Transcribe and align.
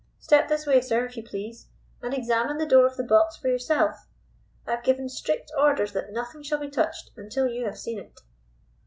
Step 0.17 0.47
this 0.49 0.65
way, 0.65 0.81
sir, 0.81 1.05
if 1.05 1.15
you 1.15 1.21
please, 1.21 1.67
and 2.01 2.11
examine 2.11 2.57
the 2.57 2.65
door 2.65 2.87
of 2.87 2.97
the 2.97 3.03
box 3.03 3.37
for 3.37 3.49
yourself. 3.49 4.07
I 4.65 4.71
have 4.71 4.83
given 4.83 5.07
strict 5.07 5.51
orders 5.55 5.91
that 5.91 6.11
nothing 6.11 6.41
shall 6.41 6.57
be 6.57 6.71
touched 6.71 7.11
until 7.15 7.47
you 7.47 7.65
have 7.65 7.77
seen 7.77 7.99
it." 7.99 8.19